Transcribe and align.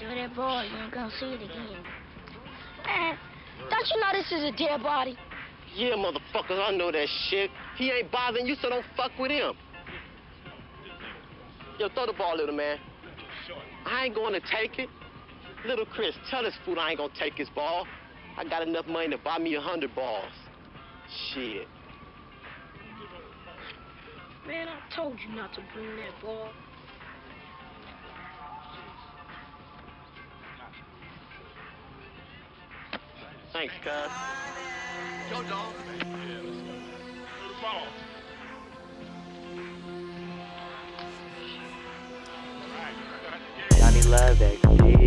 Do 0.00 0.14
that 0.14 0.34
ball, 0.36 0.64
you 0.64 0.76
ain't 0.76 0.92
gonna 0.92 1.10
see 1.18 1.26
it 1.26 1.42
again. 1.42 1.82
Man, 2.86 3.18
don't 3.68 3.88
you 3.88 4.00
know 4.00 4.12
this 4.12 4.30
is 4.30 4.44
a 4.44 4.52
dead 4.56 4.82
body? 4.82 5.18
Yeah, 5.74 5.94
motherfuckers, 5.94 6.58
I 6.58 6.70
know 6.76 6.92
that 6.92 7.08
shit. 7.28 7.50
He 7.76 7.90
ain't 7.90 8.10
bothering 8.10 8.46
you, 8.46 8.54
so 8.62 8.68
don't 8.68 8.84
fuck 8.96 9.10
with 9.18 9.30
him. 9.30 9.54
Yo, 11.78 11.88
throw 11.88 12.06
the 12.06 12.12
ball, 12.12 12.36
little 12.36 12.54
man. 12.54 12.78
I 13.86 14.06
ain't 14.06 14.14
going 14.14 14.34
to 14.34 14.40
take 14.40 14.78
it. 14.78 14.88
Little 15.66 15.86
Chris, 15.86 16.14
tell 16.30 16.42
this 16.44 16.54
fool 16.64 16.78
I 16.78 16.90
ain't 16.90 16.98
gonna 16.98 17.12
take 17.18 17.34
his 17.34 17.48
ball. 17.50 17.86
I 18.36 18.44
got 18.44 18.66
enough 18.66 18.86
money 18.86 19.10
to 19.10 19.18
buy 19.18 19.38
me 19.38 19.54
a 19.56 19.60
hundred 19.60 19.94
balls. 19.94 20.32
Shit. 21.34 21.66
Man, 24.46 24.68
I 24.68 24.94
told 24.94 25.18
you 25.20 25.34
not 25.34 25.52
to 25.54 25.60
bring 25.74 25.96
that 25.96 26.22
ball. 26.22 26.50
Thanks, 33.58 33.74
cuz. 33.82 34.12
Yo, 35.32 35.42
dog. 35.50 35.74
Yeah, 35.74 36.04
let's 36.44 36.60
go. 36.62 36.74
Throw 37.34 37.48
the 37.48 37.58
ball. 37.60 37.86
Johnny 43.76 44.02
Love 44.02 44.38
XG. 44.38 44.97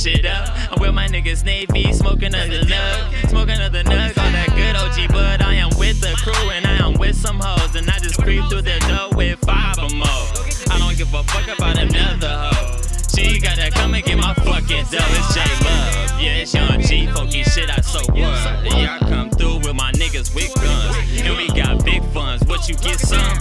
Shit 0.00 0.24
up. 0.24 0.48
I'm 0.72 0.80
with 0.80 0.94
my 0.94 1.08
niggas 1.08 1.44
Navy, 1.44 1.92
smoking 1.92 2.34
another 2.34 2.64
nug. 2.64 3.28
Smoking 3.28 3.56
another 3.56 3.82
nug. 3.84 4.16
All 4.16 4.32
that 4.32 4.48
good 4.56 4.74
OG 4.74 5.12
bud. 5.12 5.42
I 5.42 5.54
am 5.54 5.68
with 5.78 6.00
the 6.00 6.14
crew 6.24 6.50
and 6.50 6.66
I 6.66 6.76
am 6.76 6.94
with 6.94 7.16
some 7.16 7.38
hoes. 7.38 7.74
And 7.74 7.88
I 7.90 7.98
just 7.98 8.16
creep 8.16 8.42
through 8.48 8.62
the 8.62 8.78
door 8.88 9.14
with 9.14 9.38
five 9.40 9.76
or 9.78 9.90
more. 9.94 10.24
I 10.72 10.78
don't 10.78 10.96
give 10.96 11.12
a 11.12 11.22
fuck 11.24 11.54
about 11.54 11.78
another 11.78 12.28
hoe. 12.28 12.80
She 13.14 13.38
gotta 13.40 13.70
come 13.70 13.92
and 13.92 14.02
get 14.02 14.16
my 14.16 14.32
fucking 14.32 14.86
dough. 14.88 15.04
It's 15.04 15.34
J 15.34 15.40
Love. 15.68 16.20
Yeah, 16.20 16.40
it's 16.40 16.54
Young 16.54 16.80
G. 16.80 17.06
Funky 17.08 17.42
shit, 17.42 17.68
I 17.68 17.80
so 17.82 18.00
what? 18.00 18.16
Yeah, 18.16 18.96
I 18.96 19.06
come 19.06 19.28
through 19.28 19.58
with 19.58 19.74
my 19.74 19.92
niggas 19.92 20.34
with 20.34 20.54
guns. 20.54 20.96
And 21.20 21.36
we 21.36 21.48
got 21.48 21.84
big 21.84 22.02
funds. 22.14 22.42
What 22.46 22.70
you 22.70 22.74
get 22.76 22.98
some? 22.98 23.36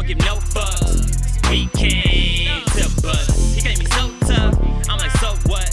Don't 0.00 0.06
give 0.06 0.18
no 0.20 0.36
fucks. 0.36 1.50
We 1.50 1.66
came 1.76 2.64
to 2.64 3.02
bust. 3.02 3.54
He 3.54 3.60
claim 3.60 3.78
he's 3.78 3.94
so 3.94 4.10
tough. 4.20 4.58
I'm 4.88 4.96
like, 4.96 5.10
so 5.18 5.34
what? 5.44 5.68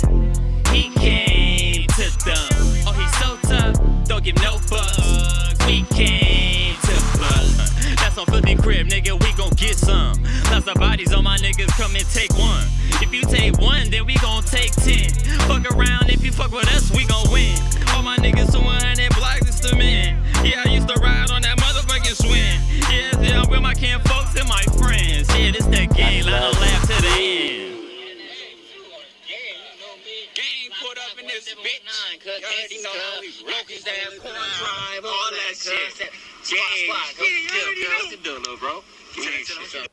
He 0.68 0.90
came 0.90 1.88
to 1.88 2.12
dumb. 2.26 2.84
Oh, 2.86 2.92
he's 2.92 3.18
so 3.20 3.38
tough. 3.48 4.06
Don't 4.06 4.22
give 4.22 4.36
no 4.36 4.58
fucks. 4.58 5.66
We 5.66 5.84
came 5.96 6.76
to 6.76 6.96
bust. 7.18 7.72
That's 8.02 8.18
on 8.18 8.26
filthy 8.26 8.56
crib, 8.56 8.88
nigga. 8.88 9.14
We 9.24 9.32
gon' 9.38 9.52
get 9.52 9.78
some. 9.78 10.22
Lots 10.52 10.68
of 10.68 10.76
bodies 10.76 11.14
on 11.14 11.24
my 11.24 11.38
niggas. 11.38 11.70
Come 11.78 11.96
and 11.96 12.06
take 12.09 12.34
one. 12.34 12.66
If 13.02 13.14
you 13.14 13.22
take 13.22 13.58
one, 13.59 13.90
then 13.90 14.06
we 14.06 14.16
gon' 14.16 14.44
take 14.44 14.74
ten. 14.74 15.09
Fuck 15.48 15.72
around. 15.72 16.09
If 16.09 16.26
you 16.26 16.34
fuck 16.34 16.52
with 16.52 16.68
us, 16.76 16.92
we 16.92 17.06
gon' 17.06 17.32
win. 17.32 17.58
All 17.96 18.04
my 18.04 18.18
niggas 18.18 18.52
to 18.52 18.59
You 32.38 32.84
know, 32.84 32.92
corn 34.22 34.34
drive, 34.59 35.06
all 35.06 35.31
that 35.31 35.56
shit. 35.58 36.00
Yeah, 36.00 36.58
yeah, 36.78 36.94
yeah, 37.20 37.25
yeah, 37.25 37.59
yeah. 37.75 37.88
What 37.98 38.12
you 38.12 38.18
doing, 38.18 38.44
little 38.44 38.58
bro? 38.58 38.84
That 39.16 39.46
shit. 39.72 39.87